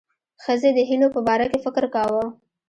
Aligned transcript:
ښځې 0.43 0.69
د 0.73 0.79
هیلو 0.89 1.07
په 1.15 1.21
باره 1.27 1.45
کې 1.51 1.59
فکر 1.65 1.83
کاوه. 1.95 2.23